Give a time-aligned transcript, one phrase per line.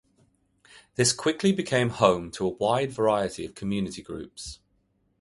[0.95, 4.57] This quickly became a home to a wide variety of community groups.